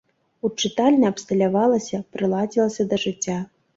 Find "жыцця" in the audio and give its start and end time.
3.05-3.37